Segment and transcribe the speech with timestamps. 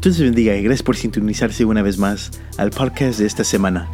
[0.00, 3.88] Dios les bendiga y gracias por sintonizarse una vez más al podcast de esta semana.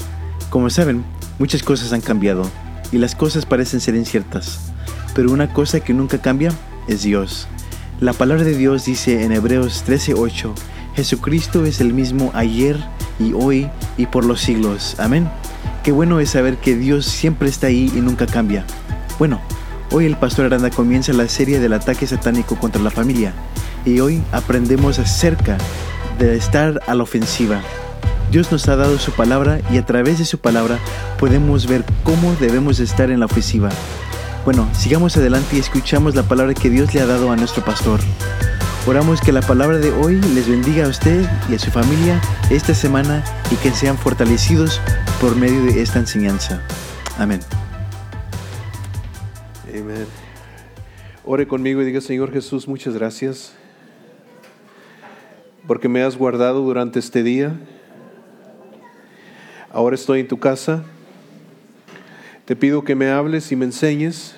[0.50, 1.02] Como saben,
[1.38, 2.50] muchas cosas han cambiado
[2.92, 4.61] y las cosas parecen ser inciertas,
[5.15, 6.52] pero una cosa que nunca cambia
[6.88, 7.49] es Dios.
[8.00, 10.52] La palabra de Dios dice en Hebreos 13:8,
[10.95, 12.77] Jesucristo es el mismo ayer
[13.18, 14.96] y hoy y por los siglos.
[14.98, 15.27] Amén.
[15.82, 18.66] Qué bueno es saber que Dios siempre está ahí y nunca cambia.
[19.18, 19.41] Bueno,
[19.91, 23.32] hoy el pastor Aranda comienza la serie del ataque satánico contra la familia
[23.86, 25.56] y hoy aprendemos acerca
[26.18, 27.60] de estar a la ofensiva.
[28.30, 30.78] Dios nos ha dado su palabra y a través de su palabra
[31.18, 33.70] podemos ver cómo debemos estar en la ofensiva.
[34.45, 38.00] Bueno, sigamos adelante y escuchamos la palabra que Dios le ha dado a nuestro pastor.
[38.86, 42.74] Oramos que la palabra de hoy les bendiga a usted y a su familia esta
[42.74, 44.80] semana y que sean fortalecidos
[45.20, 46.62] por medio de esta enseñanza.
[47.19, 47.41] Amén.
[49.69, 50.06] Amén.
[51.24, 53.55] Ore conmigo y diga, Señor Jesús, muchas gracias
[55.66, 57.58] porque me has guardado durante este día.
[59.70, 60.84] Ahora estoy en tu casa.
[62.44, 64.36] Te pido que me hables y me enseñes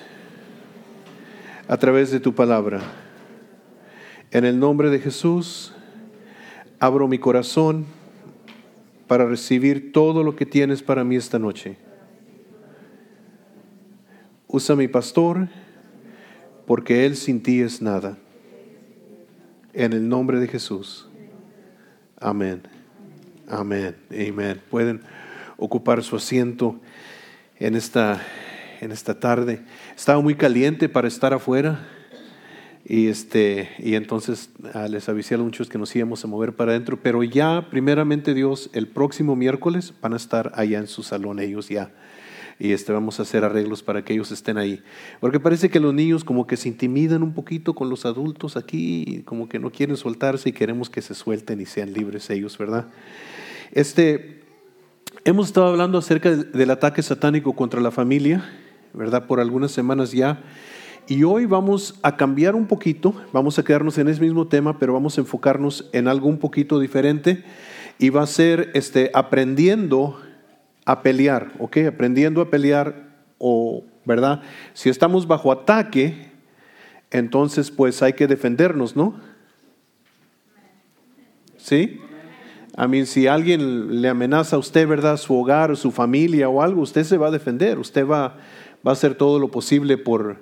[1.67, 2.81] a través de tu palabra.
[4.31, 5.73] En el nombre de Jesús,
[6.79, 7.85] abro mi corazón
[9.07, 11.77] para recibir todo lo que tienes para mí esta noche.
[14.47, 15.49] Usa mi pastor,
[16.65, 18.17] porque él sin ti es nada.
[19.73, 21.06] En el nombre de Jesús.
[22.19, 22.61] Amén.
[23.47, 23.95] Amén.
[24.09, 24.61] Amén.
[24.71, 25.01] Pueden
[25.57, 26.79] ocupar su asiento
[27.59, 28.21] en esta,
[28.81, 29.61] en esta tarde.
[29.95, 31.87] Estaba muy caliente para estar afuera.
[32.85, 36.71] Y, este, y entonces ah, les avisé a muchos que nos íbamos a mover para
[36.71, 41.39] adentro, pero ya primeramente Dios, el próximo miércoles van a estar allá en su salón
[41.39, 41.91] ellos ya
[42.59, 44.81] y este, vamos a hacer arreglos para que ellos estén ahí.
[45.19, 49.21] Porque parece que los niños como que se intimidan un poquito con los adultos aquí,
[49.25, 52.87] como que no quieren soltarse y queremos que se suelten y sean libres ellos, ¿verdad?
[53.71, 54.41] Este,
[55.23, 58.49] hemos estado hablando acerca del ataque satánico contra la familia,
[58.93, 59.27] ¿verdad?
[59.27, 60.41] Por algunas semanas ya.
[61.07, 64.93] Y hoy vamos a cambiar un poquito, vamos a quedarnos en ese mismo tema, pero
[64.93, 67.43] vamos a enfocarnos en algo un poquito diferente
[67.99, 70.19] y va a ser este, aprendiendo
[70.87, 71.79] a pelear, ¿ok?
[71.89, 74.41] Aprendiendo a pelear o, ¿verdad?
[74.73, 76.31] Si estamos bajo ataque,
[77.11, 79.19] entonces pues hay que defendernos, ¿no?
[81.57, 81.99] ¿Sí?
[82.77, 85.17] A mí, si alguien le amenaza a usted, ¿verdad?
[85.17, 88.37] Su hogar, su familia o algo, usted se va a defender, usted va,
[88.87, 90.37] va a hacer todo lo posible por,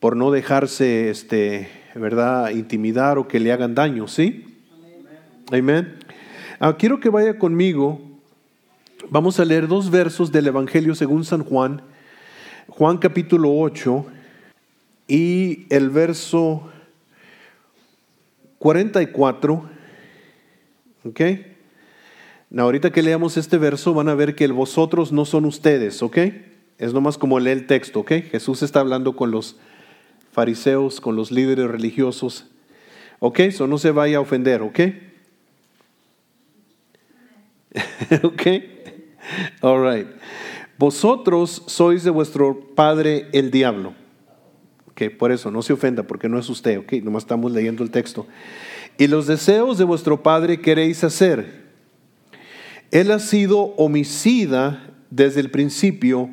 [0.00, 2.52] por no dejarse, este, ¿verdad?
[2.52, 4.46] Intimidar o que le hagan daño, ¿sí?
[5.52, 5.98] Amén.
[6.58, 8.07] Ah, quiero que vaya conmigo
[9.10, 11.80] Vamos a leer dos versos del Evangelio según San Juan,
[12.68, 14.04] Juan capítulo 8
[15.06, 16.70] y el verso
[18.58, 19.70] 44.
[21.04, 21.20] ¿Ok?
[22.54, 26.18] ahorita que leamos este verso van a ver que el vosotros no son ustedes, ¿ok?
[26.76, 28.12] Es nomás como lee el texto, ¿ok?
[28.30, 29.56] Jesús está hablando con los
[30.32, 32.46] fariseos, con los líderes religiosos,
[33.20, 33.40] ¿ok?
[33.40, 34.80] Eso no se vaya a ofender, ¿ok?
[38.22, 38.77] ¿Ok?
[39.60, 40.06] All right.
[40.78, 43.94] Vosotros sois de vuestro padre el diablo.
[44.90, 47.90] Ok, por eso no se ofenda porque no es usted, ok, nomás estamos leyendo el
[47.90, 48.26] texto.
[48.96, 51.68] Y los deseos de vuestro padre queréis hacer.
[52.90, 56.30] Él ha sido homicida desde el principio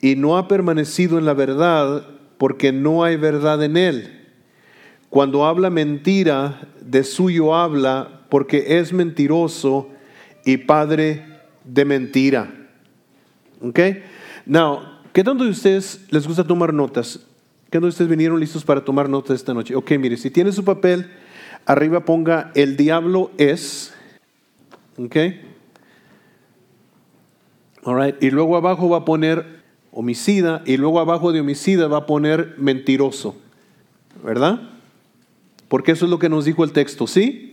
[0.00, 2.06] y no ha permanecido en la verdad
[2.38, 4.28] porque no hay verdad en él.
[5.10, 9.88] Cuando habla mentira, de suyo habla porque es mentiroso
[10.44, 11.29] y padre
[11.64, 12.52] de mentira.
[13.60, 13.78] ¿Ok?
[14.46, 14.80] Now,
[15.12, 17.20] ¿qué tanto de ustedes les gusta tomar notas?
[17.64, 19.74] ¿Qué tanto de ustedes vinieron listos para tomar notas esta noche?
[19.74, 21.10] Ok, mire, si tiene su papel,
[21.66, 23.94] arriba ponga el diablo es.
[24.98, 25.16] ¿Ok?
[27.84, 28.22] All right.
[28.22, 29.60] Y luego abajo va a poner
[29.92, 33.36] homicida y luego abajo de homicida va a poner mentiroso.
[34.22, 34.60] ¿Verdad?
[35.68, 37.49] Porque eso es lo que nos dijo el texto, ¿sí?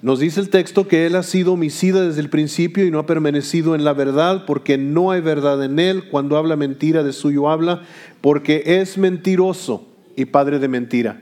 [0.00, 3.06] Nos dice el texto que él ha sido homicida desde el principio y no ha
[3.06, 6.08] permanecido en la verdad porque no hay verdad en él.
[6.08, 7.82] Cuando habla mentira de suyo habla
[8.20, 11.20] porque es mentiroso y padre de mentira.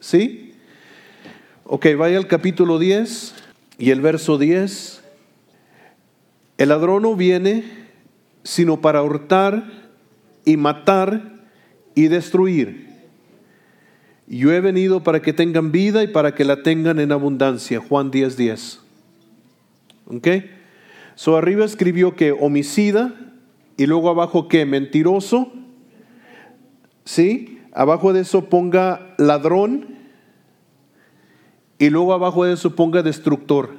[0.00, 0.54] ¿Sí?
[1.64, 3.34] Ok, vaya al capítulo 10
[3.78, 5.02] y el verso 10.
[6.58, 7.86] El ladrón no viene
[8.42, 9.70] sino para hurtar
[10.44, 11.44] y matar
[11.94, 12.86] y destruir.
[14.28, 17.80] Yo he venido para que tengan vida y para que la tengan en abundancia.
[17.80, 18.36] Juan 10:10.
[18.36, 18.80] 10.
[20.06, 20.28] ¿Ok?
[21.14, 23.14] So arriba escribió que homicida
[23.76, 25.52] y luego abajo que mentiroso.
[27.04, 27.60] ¿Sí?
[27.72, 29.96] Abajo de eso ponga ladrón
[31.78, 33.70] y luego abajo de eso ponga destructor.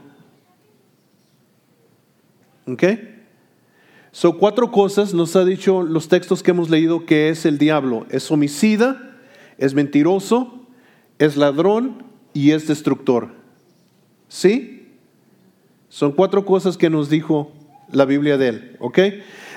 [2.67, 2.83] ¿Ok?
[4.11, 8.05] Son cuatro cosas, nos ha dicho los textos que hemos leído que es el diablo.
[8.09, 9.06] Es homicida,
[9.57, 10.67] es mentiroso,
[11.19, 13.29] es ladrón y es destructor.
[14.27, 14.89] ¿Sí?
[15.89, 17.51] Son cuatro cosas que nos dijo
[17.91, 18.75] la Biblia de él.
[18.79, 18.99] ¿Ok?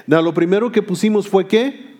[0.06, 1.96] lo primero que pusimos fue qué?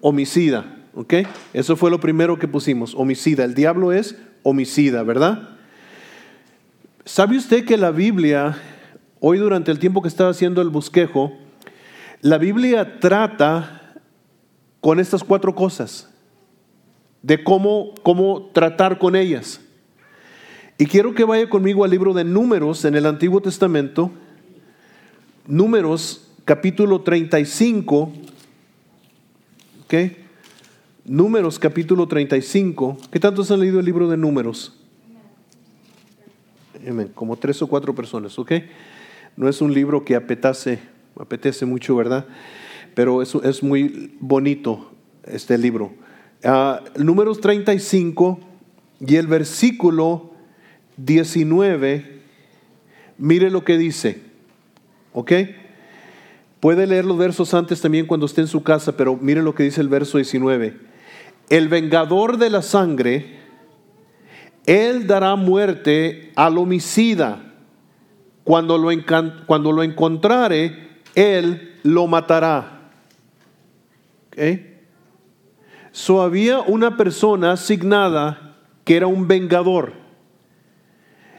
[0.00, 0.76] Homicida.
[0.94, 1.14] ¿Ok?
[1.52, 2.94] Eso fue lo primero que pusimos.
[2.94, 3.44] Homicida.
[3.44, 5.50] El diablo es homicida, ¿verdad?
[7.04, 8.58] ¿Sabe usted que la Biblia,
[9.20, 11.32] hoy durante el tiempo que estaba haciendo el bosquejo,
[12.20, 13.94] la Biblia trata
[14.80, 16.08] con estas cuatro cosas,
[17.22, 19.60] de cómo, cómo tratar con ellas.
[20.78, 24.12] Y quiero que vaya conmigo al libro de Números en el Antiguo Testamento,
[25.46, 28.12] Números capítulo 35,
[29.84, 29.94] ¿ok?
[31.04, 32.98] Números capítulo 35.
[33.10, 34.78] ¿Qué tantos han leído el libro de Números?
[37.14, 38.52] Como tres o cuatro personas, ¿ok?
[39.36, 40.78] No es un libro que apetece,
[41.18, 42.26] apetece mucho, ¿verdad?
[42.94, 44.92] Pero es, es muy bonito
[45.24, 45.92] este libro.
[46.44, 48.38] Uh, números 35
[49.00, 50.30] y el versículo
[50.96, 52.20] 19,
[53.18, 54.22] mire lo que dice,
[55.12, 55.32] ¿ok?
[56.60, 59.64] Puede leer los versos antes también cuando esté en su casa, pero mire lo que
[59.64, 60.76] dice el verso 19.
[61.50, 63.38] El vengador de la sangre,
[64.66, 67.54] él dará muerte al homicida.
[68.44, 68.90] Cuando lo,
[69.46, 72.90] cuando lo encontrare, él lo matará.
[74.28, 74.67] ¿Okay?
[75.98, 78.54] So había una persona asignada
[78.84, 79.94] que era un vengador.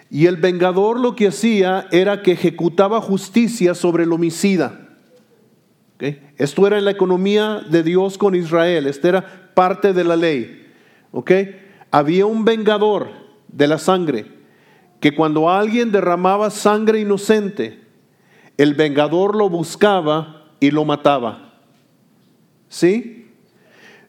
[0.10, 4.98] Y el vengador lo que hacía era que ejecutaba justicia sobre el homicida.
[6.36, 10.68] Esto era en la economía de Dios con Israel, esta era parte de la ley.
[11.90, 13.12] Había un vengador
[13.48, 14.26] de la sangre
[15.00, 17.80] que cuando alguien derramaba sangre inocente,
[18.58, 21.54] el vengador lo buscaba y lo mataba.
[22.68, 23.20] ¿Sí?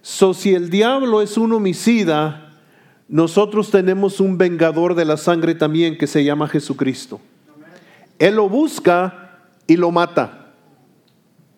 [0.03, 2.51] So, si el diablo es un homicida,
[3.09, 7.21] nosotros tenemos un vengador de la sangre también que se llama Jesucristo.
[8.19, 10.53] Él lo busca y lo mata.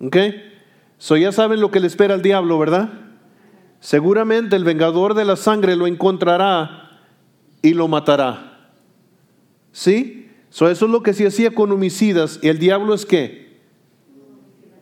[0.01, 0.17] ¿Ok?
[0.99, 2.89] So ya saben lo que le espera al diablo, ¿verdad?
[3.81, 7.01] Seguramente el vengador de la sangre lo encontrará
[7.61, 8.71] y lo matará.
[9.73, 10.31] ¿Sí?
[10.51, 12.39] So eso es lo que se hacía con homicidas.
[12.43, 13.61] ¿Y el diablo es qué?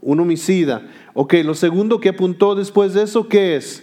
[0.03, 0.83] Un homicida.
[1.12, 3.83] Ok, lo segundo que apuntó después de eso, ¿qué es?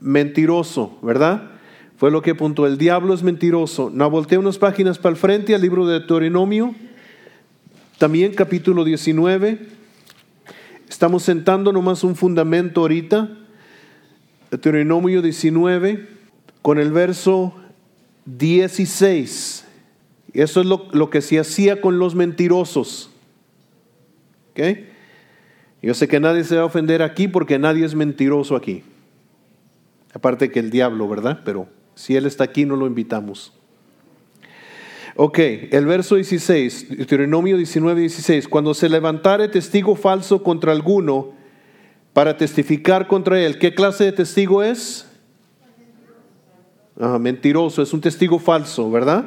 [0.00, 1.50] Mentiroso, ¿verdad?
[1.96, 2.66] Fue lo que apuntó.
[2.66, 3.90] El diablo es mentiroso.
[3.94, 6.74] No volteé unas páginas para el frente al libro de Deuteronomio.
[7.98, 9.68] También capítulo 19.
[10.88, 13.30] Estamos sentando nomás un fundamento ahorita.
[14.50, 16.08] Deuteronomio 19
[16.60, 17.54] con el verso
[18.26, 19.64] 16.
[20.32, 23.10] Eso es lo, lo, que se hacía con los mentirosos.
[24.50, 24.91] ¿Okay?
[25.82, 28.84] Yo sé que nadie se va a ofender aquí porque nadie es mentiroso aquí.
[30.14, 31.40] Aparte que el diablo, ¿verdad?
[31.44, 33.52] Pero si Él está aquí, no lo invitamos.
[35.14, 35.38] Ok,
[35.70, 38.48] el verso 16, Deuteronomio 19, 16.
[38.48, 41.32] Cuando se levantare testigo falso contra alguno
[42.14, 45.06] para testificar contra él, ¿qué clase de testigo es?
[46.98, 49.24] Ah, mentiroso, es un testigo falso, ¿verdad?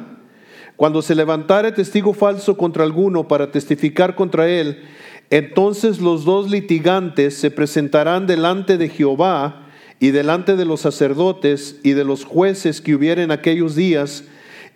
[0.74, 4.82] Cuando se levantare testigo falso contra alguno para testificar contra él,
[5.30, 9.66] entonces los dos litigantes se presentarán delante de Jehová
[9.98, 14.24] y delante de los sacerdotes y de los jueces que hubieren aquellos días,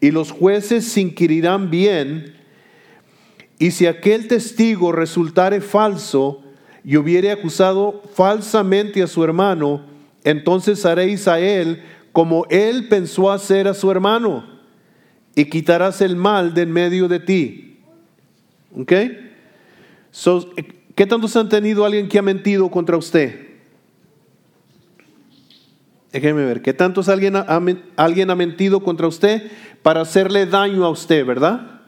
[0.00, 2.34] y los jueces se inquirirán bien,
[3.58, 6.42] y si aquel testigo resultare falso
[6.82, 9.84] y hubiere acusado falsamente a su hermano,
[10.24, 14.46] entonces haréis a él como él pensó hacer a su hermano,
[15.34, 17.78] y quitarás el mal de en medio de ti.
[18.76, 18.92] ¿Ok?
[20.94, 23.48] ¿Qué tantos han tenido alguien que ha mentido contra usted?
[26.12, 27.46] Déjeme ver, ¿qué tantos alguien ha,
[27.96, 29.50] alguien ha mentido contra usted
[29.82, 31.80] para hacerle daño a usted, verdad?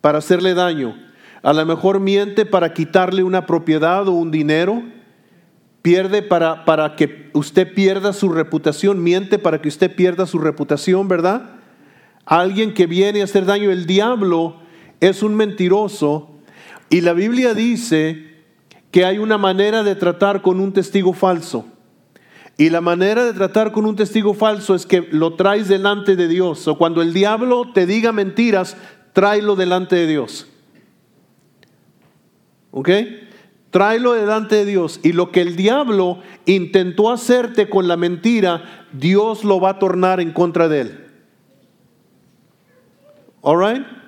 [0.00, 0.96] Para hacerle daño.
[1.42, 4.82] A lo mejor miente para quitarle una propiedad o un dinero.
[5.82, 9.02] Pierde para, para que usted pierda su reputación.
[9.02, 11.56] Miente para que usted pierda su reputación, ¿verdad?
[12.26, 13.70] Alguien que viene a hacer daño.
[13.70, 14.56] El diablo
[15.00, 16.29] es un mentiroso.
[16.90, 18.26] Y la Biblia dice
[18.90, 21.64] que hay una manera de tratar con un testigo falso.
[22.58, 26.28] Y la manera de tratar con un testigo falso es que lo traes delante de
[26.28, 26.66] Dios.
[26.68, 28.76] O cuando el diablo te diga mentiras,
[29.12, 30.48] tráelo delante de Dios.
[32.72, 32.90] ¿Ok?
[33.70, 34.98] Tráelo delante de Dios.
[35.04, 40.20] Y lo que el diablo intentó hacerte con la mentira, Dios lo va a tornar
[40.20, 41.06] en contra de él.
[43.42, 43.99] All right?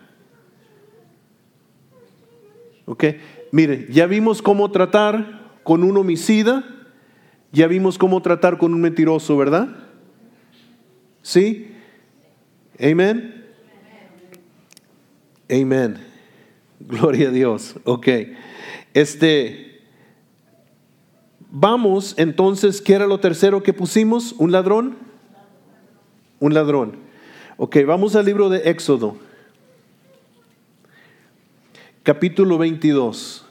[2.86, 3.04] Ok.
[3.50, 6.64] Mire, ya vimos cómo tratar con un homicida,
[7.52, 9.68] ya vimos cómo tratar con un mentiroso, ¿verdad?
[11.22, 11.70] ¿Sí?
[12.80, 13.44] Amén.
[15.50, 15.98] Amén.
[16.80, 17.76] Gloria a Dios.
[17.84, 18.08] Ok.
[18.94, 19.80] Este.
[21.50, 24.34] Vamos entonces, ¿qué era lo tercero que pusimos?
[24.38, 24.96] ¿Un ladrón?
[26.40, 26.96] Un ladrón.
[27.58, 29.18] Ok, vamos al libro de Éxodo.
[32.04, 33.44] Capítulo 22.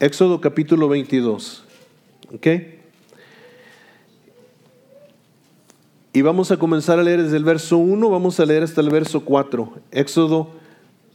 [0.00, 1.64] Éxodo capítulo 22.
[2.34, 2.46] ¿Ok?
[6.12, 8.90] Y vamos a comenzar a leer desde el verso 1, vamos a leer hasta el
[8.90, 9.78] verso 4.
[9.92, 10.50] Éxodo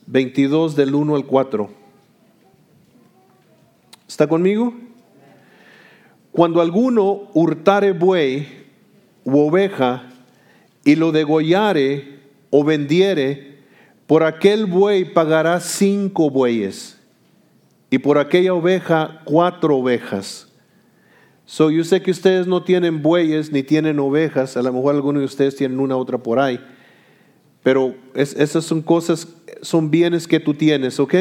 [0.08, 1.70] 22 del 1 al 4.
[4.08, 4.74] ¿Está conmigo?
[6.32, 8.48] Cuando alguno hurtare buey
[9.24, 10.10] u oveja
[10.84, 13.51] y lo degollare o vendiere,
[14.12, 17.00] por aquel buey pagará cinco bueyes
[17.90, 20.50] y por aquella oveja cuatro ovejas.
[21.46, 25.22] So, yo sé que ustedes no tienen bueyes ni tienen ovejas, a lo mejor algunos
[25.22, 26.60] de ustedes tienen una otra por ahí,
[27.64, 29.30] pero esas son cosas,
[29.62, 31.16] son bienes que tú tienes, ¿ok?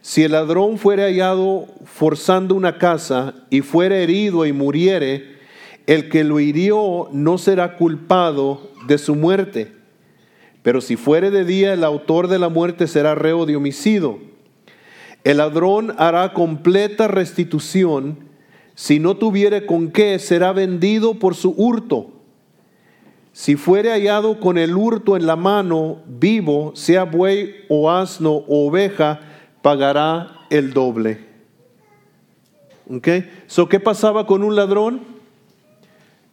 [0.00, 5.36] Si el ladrón fuere hallado forzando una casa y fuere herido y muriere,
[5.86, 9.73] el que lo hirió no será culpado de su muerte.
[10.64, 14.18] Pero si fuere de día, el autor de la muerte será reo de homicidio.
[15.22, 18.30] El ladrón hará completa restitución
[18.74, 22.12] si no tuviere con qué, será vendido por su hurto.
[23.34, 28.66] Si fuere hallado con el hurto en la mano, vivo, sea buey o asno o
[28.66, 29.20] oveja,
[29.60, 31.26] pagará el doble.
[32.88, 33.08] ¿Ok?
[33.48, 35.13] So, ¿Qué pasaba con un ladrón?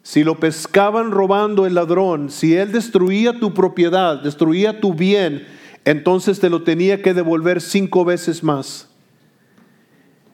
[0.04, 5.46] Si lo pescaban robando el ladrón, si él destruía tu propiedad, destruía tu bien,
[5.86, 8.90] entonces te lo tenía que devolver cinco veces más.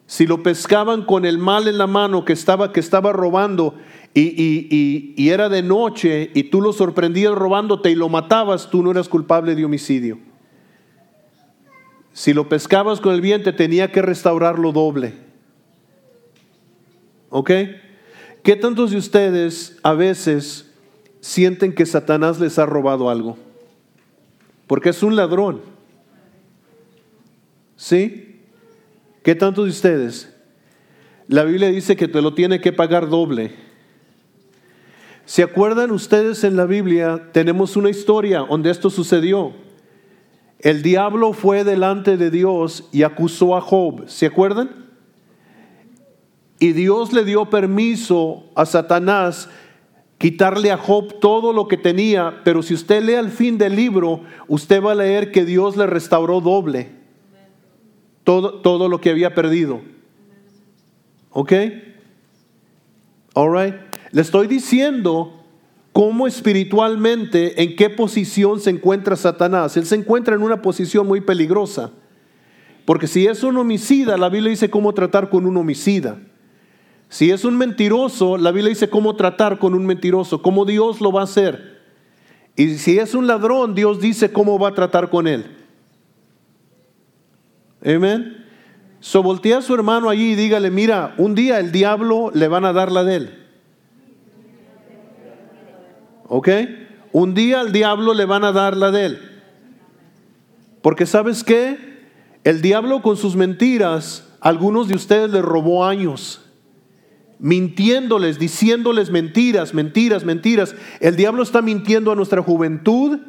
[0.05, 3.75] Si lo pescaban con el mal en la mano que estaba, que estaba robando
[4.13, 8.91] y, y, era de noche y tú lo sorprendías robándote y lo matabas, tú no
[8.91, 10.17] eras culpable de homicidio.
[12.13, 15.13] Si lo pescabas con el bien, te tenía que restaurarlo doble.
[17.29, 17.51] ¿Ok?
[18.47, 20.71] ¿Qué tantos de ustedes a veces
[21.19, 23.37] sienten que Satanás les ha robado algo?
[24.67, 25.59] Porque es un ladrón.
[27.75, 28.39] ¿Sí?
[29.21, 30.33] ¿Qué tantos de ustedes?
[31.27, 33.53] La Biblia dice que te lo tiene que pagar doble.
[35.25, 37.27] ¿Se acuerdan ustedes en la Biblia?
[37.33, 39.51] Tenemos una historia donde esto sucedió.
[40.59, 44.07] El diablo fue delante de Dios y acusó a Job.
[44.07, 44.86] ¿Se acuerdan?
[46.59, 49.49] Y Dios le dio permiso a Satanás
[50.17, 54.21] quitarle a Job todo lo que tenía, pero si usted lee al fin del libro,
[54.47, 56.97] usted va a leer que Dios le restauró doble
[58.27, 59.79] todo, lo que había perdido.
[61.31, 61.53] ¿Ok?
[63.33, 63.75] All right.
[64.11, 65.45] Le estoy diciendo
[65.93, 69.77] cómo espiritualmente, en qué posición se encuentra Satanás.
[69.77, 71.91] Él se encuentra en una posición muy peligrosa.
[72.83, 76.19] Porque si es un homicida, la Biblia dice cómo tratar con un homicida.
[77.09, 81.11] Si es un mentiroso, la Biblia dice cómo tratar con un mentiroso, cómo Dios lo
[81.11, 81.81] va a hacer.
[82.55, 85.45] Y si es un ladrón, Dios dice cómo va a tratar con él.
[87.85, 88.45] Amén.
[88.99, 92.65] So voltea a su hermano allí y dígale, mira, un día el diablo le van
[92.65, 93.47] a dar la de él.
[96.27, 96.49] ¿Ok?
[97.13, 99.19] Un día al diablo le van a dar la de él.
[100.81, 101.77] Porque sabes qué?
[102.43, 106.46] El diablo con sus mentiras, algunos de ustedes le robó años.
[107.39, 110.75] Mintiéndoles, diciéndoles mentiras, mentiras, mentiras.
[110.99, 113.19] El diablo está mintiendo a nuestra juventud,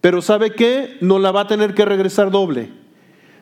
[0.00, 0.98] pero ¿sabe qué?
[1.00, 2.70] No la va a tener que regresar doble.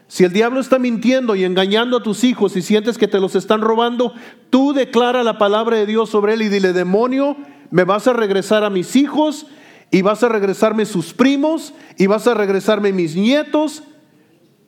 [0.08, 3.34] Si el diablo está mintiendo y engañando a tus hijos y sientes que te los
[3.34, 4.14] están robando,
[4.48, 7.36] tú declara la palabra de Dios sobre él y dile, demonio,
[7.70, 9.46] me vas a regresar a mis hijos
[9.90, 13.82] y vas a regresarme sus primos y vas a regresarme mis nietos,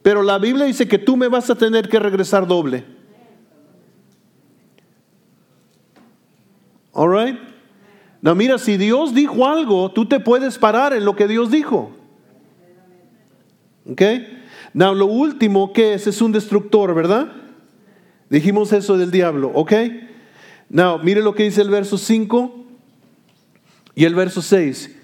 [0.03, 2.85] pero la Biblia dice que tú me vas a tener que regresar doble.
[7.01, 7.39] All right?
[8.21, 11.93] No, mira, si Dios dijo algo, tú te puedes parar en lo que Dios dijo.
[13.91, 14.03] ¿Ok?
[14.75, 17.33] Now, lo último que es, es un destructor, ¿verdad?
[18.29, 19.73] Dijimos eso del diablo, ¿ok?
[20.69, 22.67] Now, mire lo que dice el verso 5
[23.95, 24.95] y el verso 6.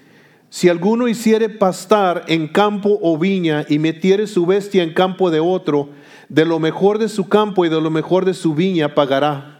[0.51, 5.39] Si alguno hiciere pastar en campo o viña y metiere su bestia en campo de
[5.39, 5.89] otro,
[6.29, 9.56] de lo mejor de su campo y de lo mejor de su viña pagará.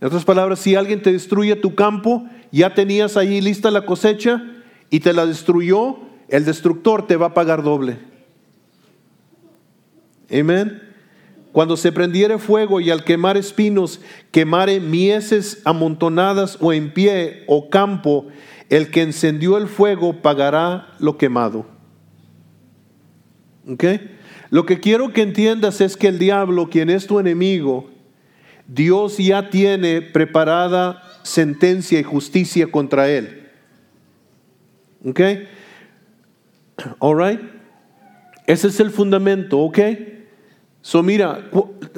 [0.00, 4.42] En otras palabras, si alguien te destruye tu campo, ya tenías ahí lista la cosecha
[4.88, 7.98] y te la destruyó, el destructor te va a pagar doble.
[10.30, 10.82] Amén.
[11.52, 17.68] Cuando se prendiere fuego y al quemar espinos quemare mieses amontonadas o en pie o
[17.68, 18.28] campo,
[18.68, 21.66] el que encendió el fuego pagará lo quemado.
[23.68, 23.84] ¿Ok?
[24.50, 27.90] Lo que quiero que entiendas es que el diablo, quien es tu enemigo,
[28.72, 33.48] Dios ya tiene preparada sentencia y justicia contra él.
[35.04, 35.20] ¿Ok?
[37.00, 37.40] All right?
[38.46, 39.78] Ese es el fundamento, ¿ok?
[40.82, 41.50] So, mira,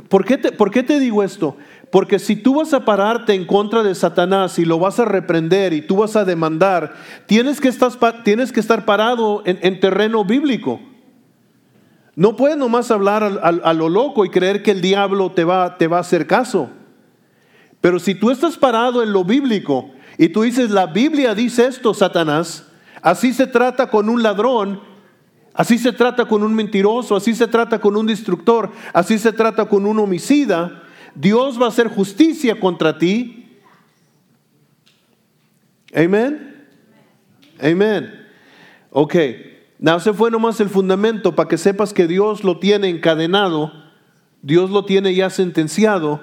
[0.08, 1.56] ¿por qué, te, ¿por qué te digo esto?
[1.90, 5.74] Porque si tú vas a pararte en contra de Satanás y lo vas a reprender
[5.74, 6.94] y tú vas a demandar,
[7.26, 7.92] tienes que estar,
[8.24, 10.80] tienes que estar parado en, terreno bíblico.
[12.14, 15.86] No puedes nomás hablar a, lo loco y creer que el diablo te va, te
[15.86, 16.68] va a hacer caso.
[17.80, 21.94] Pero si tú estás parado en lo bíblico y tú dices, la Biblia dice esto,
[21.94, 22.66] Satanás,
[23.00, 24.80] así se trata con un ladrón,
[25.54, 29.66] Así se trata con un mentiroso, así se trata con un destructor, así se trata
[29.66, 30.82] con un homicida.
[31.14, 33.60] Dios va a hacer justicia contra ti.
[35.94, 36.66] Amén.
[37.60, 38.28] Amén.
[38.90, 39.14] Ok.
[39.82, 43.72] Now, ese fue nomás el fundamento para que sepas que Dios lo tiene encadenado,
[44.40, 46.20] Dios lo tiene ya sentenciado,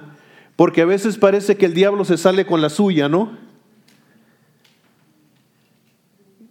[0.56, 3.38] porque a veces parece que el diablo se sale con la suya, ¿no?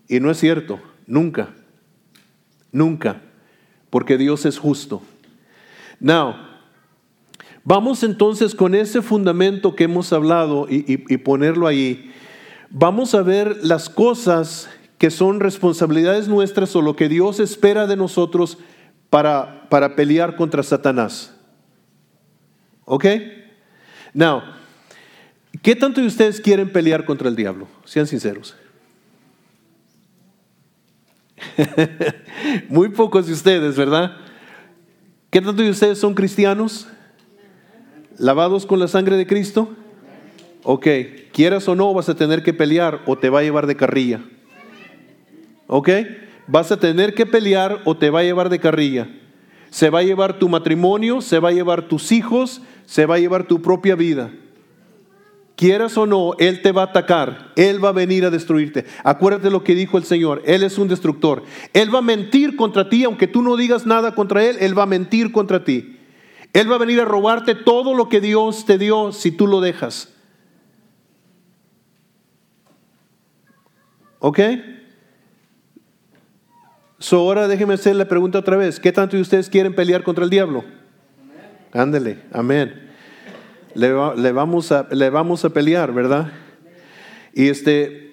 [0.07, 1.55] Y no es cierto, nunca.
[2.73, 3.23] Nunca,
[3.89, 5.01] porque Dios es justo.
[6.01, 6.35] Now,
[7.65, 12.13] vamos entonces con ese fundamento que hemos hablado y, ponerlo ahí.
[12.69, 14.69] Vamos a ver las cosas
[14.99, 18.59] que son responsabilidades nuestras o lo que Dios espera de nosotros
[19.11, 21.35] para, para pelear contra Satanás.
[22.85, 23.07] ¿Ok?
[24.13, 24.43] Now,
[25.63, 27.69] ¿qué tanto de ustedes quieren pelear contra el diablo?
[27.85, 28.57] Sean sinceros.
[32.69, 34.17] Muy pocos de ustedes, ¿verdad?
[35.31, 36.89] ¿Qué tanto de ustedes son cristianos?
[38.17, 39.77] ¿Lavados con la sangre de Cristo?
[40.65, 40.87] Ok,
[41.33, 44.23] quieras o no, vas a tener que pelear o te va a llevar de carrilla.
[45.69, 45.91] ¿Ok?
[46.49, 49.09] Vas a tener que pelear o te va a llevar de carrilla.
[49.71, 53.19] Se va a llevar tu matrimonio, se va a llevar tus hijos, se va a
[53.19, 54.33] llevar tu propia vida.
[55.57, 58.87] Quieras o no, Él te va a atacar, Él va a venir a destruirte.
[59.05, 61.43] Acuérdate lo que dijo el Señor, Él es un destructor.
[61.75, 64.85] Él va a mentir contra ti, aunque tú no digas nada contra Él, Él va
[64.85, 65.99] a mentir contra ti.
[66.55, 69.61] Él va a venir a robarte todo lo que Dios te dio si tú lo
[69.61, 70.15] dejas.
[74.21, 74.41] ¿Ok?
[76.99, 78.81] So ahora déjeme hacer la pregunta otra vez.
[78.81, 80.65] ¿Qué tanto de ustedes quieren pelear contra el diablo?
[81.73, 82.89] Ándele, amén
[83.79, 86.33] le, vamos, a, le vamos a pelear, ¿verdad?
[87.33, 88.13] Y este,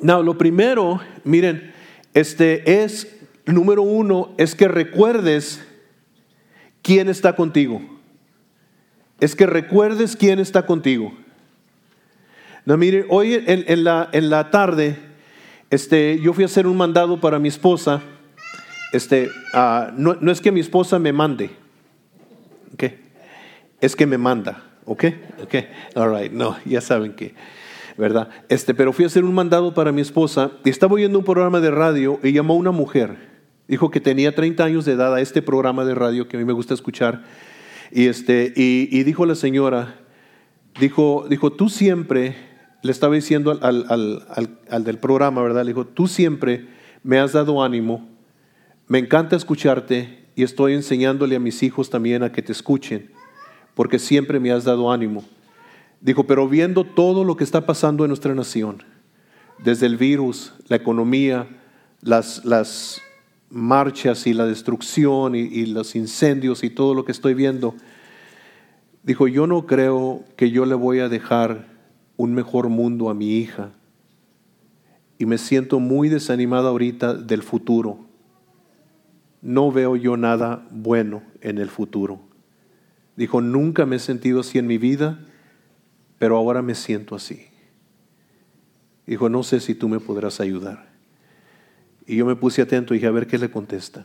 [0.00, 1.72] no, lo primero, miren,
[2.12, 3.08] este es,
[3.46, 5.64] número uno, es que recuerdes
[6.82, 7.80] quién está contigo.
[9.20, 11.12] Es que recuerdes quién está contigo.
[12.66, 14.98] No, miren, hoy en, la, en la tarde,
[15.70, 18.02] este, yo fui a hacer un mandado para mi esposa.
[18.92, 21.50] Este, ah, no, no, es que mi esposa me mande,
[23.80, 24.64] es que me manda.
[24.84, 25.04] ¿Ok?
[25.42, 25.54] Ok.
[25.94, 26.32] All right.
[26.32, 27.34] No, ya saben que,
[27.96, 28.28] ¿verdad?
[28.48, 31.60] Este, pero fui a hacer un mandado para mi esposa y estaba oyendo un programa
[31.60, 33.30] de radio y llamó una mujer.
[33.68, 36.44] Dijo que tenía 30 años de edad a este programa de radio que a mí
[36.44, 37.22] me gusta escuchar.
[37.92, 39.96] Y, este, y, dijo la señora,
[40.78, 42.36] dijo, dijo, tú siempre,
[42.82, 45.64] le estaba diciendo al, al, al, al del programa, ¿verdad?
[45.64, 46.68] Le dijo, tú siempre
[47.02, 48.08] me has dado ánimo,
[48.88, 53.10] me encanta escucharte y estoy enseñándole a mis hijos también a que te escuchen
[53.80, 55.24] porque siempre me has dado ánimo.
[56.02, 58.82] Dijo, pero viendo todo lo que está pasando en nuestra nación,
[59.56, 61.48] desde el virus, la economía,
[62.02, 63.00] las, las
[63.48, 67.74] marchas y la destrucción y, y los incendios y todo lo que estoy viendo,
[69.02, 71.69] dijo, yo no creo que yo le voy a dejar
[72.20, 73.70] un mejor mundo a mi hija.
[75.16, 78.00] Y me siento muy desanimada ahorita del futuro.
[79.40, 82.20] No veo yo nada bueno en el futuro.
[83.16, 85.18] Dijo, nunca me he sentido así en mi vida,
[86.18, 87.46] pero ahora me siento así.
[89.06, 90.90] Dijo, no sé si tú me podrás ayudar.
[92.06, 94.04] Y yo me puse atento y dije, a ver qué le contesta.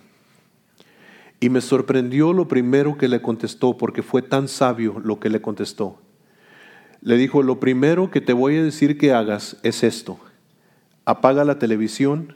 [1.41, 5.41] Y me sorprendió lo primero que le contestó, porque fue tan sabio lo que le
[5.41, 5.99] contestó.
[7.01, 10.19] Le dijo, lo primero que te voy a decir que hagas es esto.
[11.05, 12.35] Apaga la televisión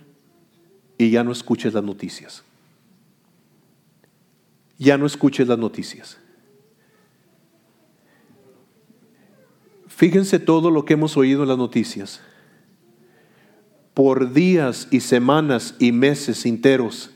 [0.97, 2.43] y ya no escuches las noticias.
[4.77, 6.17] Ya no escuches las noticias.
[9.87, 12.21] Fíjense todo lo que hemos oído en las noticias.
[13.99, 17.11] por días y semanas y meses enteros.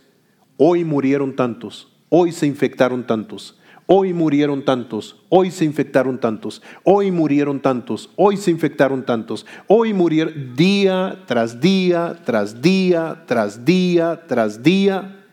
[0.58, 3.58] Hoy murieron tantos, hoy se infectaron tantos,
[3.95, 9.93] hoy murieron tantos, hoy se infectaron tantos, hoy murieron tantos, hoy se infectaron tantos, hoy
[9.93, 15.23] murieron día tras día, tras día, tras día, tras día.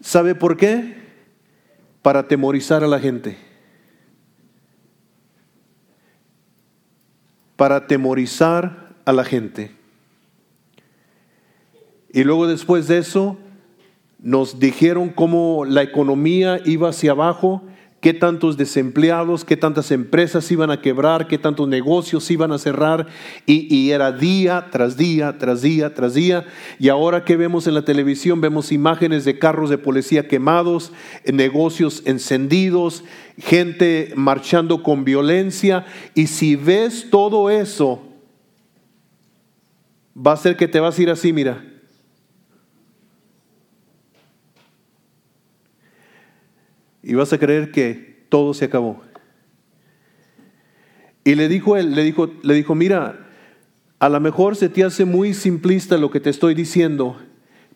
[0.00, 0.96] ¿Sabe por qué?
[2.02, 3.38] Para atemorizar a la gente.
[7.54, 9.76] Para atemorizar a la gente.
[12.12, 13.38] Y luego después de eso,
[14.18, 17.62] nos dijeron cómo la economía iba hacia abajo,
[18.00, 23.08] qué tantos desempleados, qué tantas empresas iban a quebrar, qué tantos negocios iban a cerrar,
[23.46, 26.46] y, era día tras día, tras día, tras día.
[26.78, 30.92] Y ahora que vemos en la televisión, vemos imágenes de carros de policía quemados,
[31.24, 33.02] negocios encendidos,
[33.38, 38.02] gente marchando con violencia, y si ves todo eso,
[40.16, 41.75] va a ser que te vas a ir así, mira
[47.06, 49.00] y vas a creer que todo se acabó.
[51.22, 53.28] Y le dijo él, le dijo, le dijo, mira,
[54.00, 57.16] a lo mejor se te hace muy simplista lo que te estoy diciendo,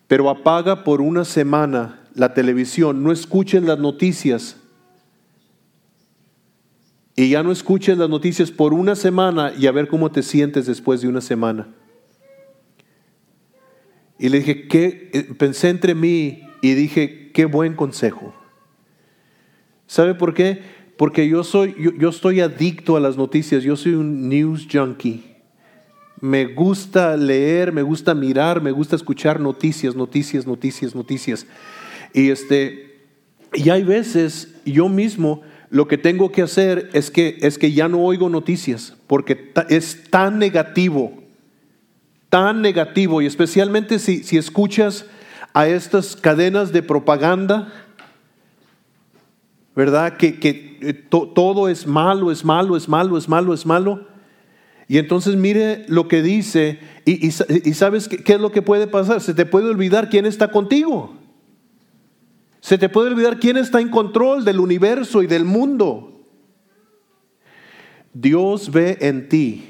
[0.07, 4.57] pero apaga por una semana la televisión, no escuches las noticias.
[7.15, 10.65] Y ya no escuches las noticias por una semana y a ver cómo te sientes
[10.65, 11.69] después de una semana.
[14.19, 15.09] Y le dije, ¿qué?
[15.13, 18.40] Eh, pensé entre mí y dije, qué buen consejo.
[19.91, 20.61] ¿Sabe por qué?
[20.95, 25.21] Porque yo, soy, yo, estoy adicto a las noticias, yo soy un news junkie.
[26.21, 31.45] Me gusta leer, me gusta mirar, me gusta escuchar noticias, noticias, noticias, noticias.
[32.13, 33.01] Y, este,
[33.53, 37.89] y hay veces yo mismo lo que tengo que hacer es que, es que ya
[37.89, 41.21] no oigo noticias porque es tan negativo,
[42.29, 45.05] tan negativo, y especialmente si, si escuchas
[45.53, 47.73] a estas cadenas de propaganda
[49.75, 50.17] ¿verdad?
[50.17, 54.07] Que, eh, todo es malo, es malo, es malo, es malo, es malo.
[54.87, 59.21] Y entonces mire lo que dice y, sabes qué, es lo que puede pasar.
[59.21, 61.15] Se te puede olvidar quién está contigo.
[62.59, 66.21] Se te puede olvidar quién está en control del universo y del mundo.
[68.13, 69.63] Dios ve en ti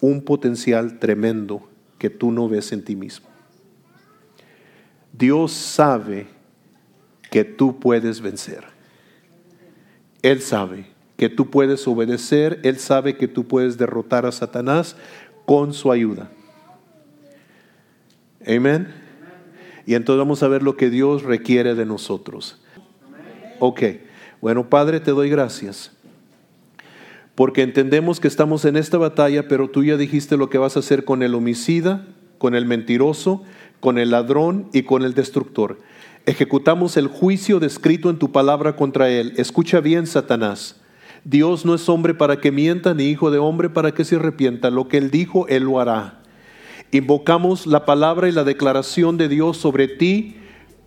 [0.00, 3.28] un potencial tremendo que tú no ves en ti mismo.
[5.12, 6.28] Dios sabe
[7.30, 8.69] que tú puedes vencer.
[10.22, 14.96] Él sabe que tú puedes obedecer, Él sabe que tú puedes derrotar a Satanás
[15.46, 16.30] con su ayuda.
[18.46, 18.88] Amén.
[19.86, 22.60] Y entonces vamos a ver lo que Dios requiere de nosotros.
[23.58, 23.82] Ok,
[24.40, 25.92] bueno Padre, te doy gracias.
[27.34, 30.80] Porque entendemos que estamos en esta batalla, pero tú ya dijiste lo que vas a
[30.80, 32.06] hacer con el homicida,
[32.38, 33.42] con el mentiroso,
[33.80, 35.78] con el ladrón y con el destructor
[36.26, 39.32] ejecutamos el juicio descrito en tu palabra contra él.
[39.36, 40.76] Escucha bien, Satanás.
[41.24, 44.70] Dios no es hombre para que mienta, ni hijo de hombre para que se arrepienta.
[44.70, 46.20] Lo que él dijo, él lo hará.
[46.92, 50.36] Invocamos la palabra y la declaración de Dios sobre ti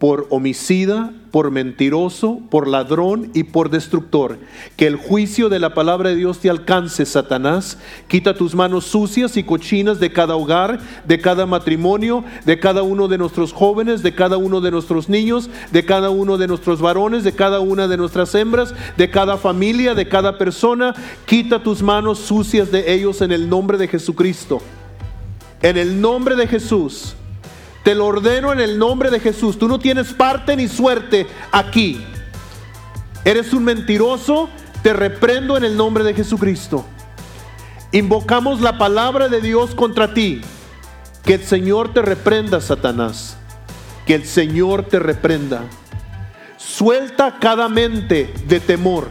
[0.04, 4.38] por homicida, por mentiroso, por ladrón y por destructor.
[4.76, 7.78] Que el juicio de la palabra de Dios te alcance, Satanás.
[8.10, 13.08] Quita tus manos sucias y cochinas de cada hogar, de cada matrimonio, de cada uno
[13.08, 17.24] de nuestros jóvenes, de cada uno de nuestros niños, de cada uno de nuestros varones,
[17.24, 20.94] de cada una de nuestras hembras, de cada familia, de cada persona.
[21.26, 24.62] Quita tus manos sucias de ellos en el nombre de Jesucristo.
[25.62, 27.16] En el nombre de Jesús.
[27.84, 29.60] Te lo ordeno en el nombre de Jesús.
[29.60, 32.04] Tú no tienes parte ni suerte aquí.
[33.26, 34.50] Eres un mentiroso.
[34.82, 36.86] Te reprendo en el nombre de Jesucristo.
[37.92, 40.42] Invocamos la palabra de Dios contra ti.
[41.24, 43.38] Que el Señor te reprenda, Satanás.
[44.06, 45.64] Que el Señor te reprenda.
[46.58, 49.10] Suelta cada mente de temor.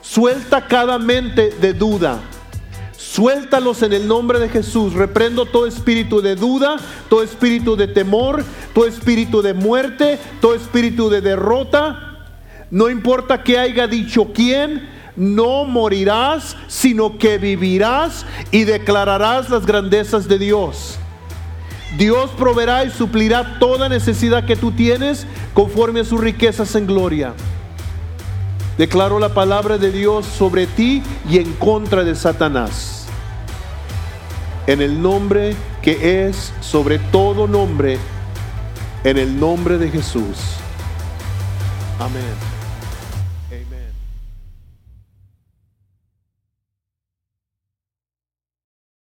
[0.00, 2.20] Suelta cada mente de duda.
[3.10, 4.94] Suéltalos en el nombre de Jesús.
[4.94, 6.76] Reprendo todo espíritu de duda,
[7.08, 12.26] todo espíritu de temor, todo espíritu de muerte, todo espíritu de derrota.
[12.70, 20.26] No importa que haya dicho quién, no morirás, sino que vivirás y declararás las grandezas
[20.26, 20.98] de Dios.
[21.98, 27.34] Dios proveerá y suplirá toda necesidad que tú tienes conforme a sus riquezas en gloria.
[28.78, 33.04] Declaro la palabra de Dios sobre ti y en contra de Satanás
[34.66, 37.98] en el nombre que es sobre todo nombre,
[39.04, 40.38] en el nombre de Jesús.
[41.98, 42.53] Amén.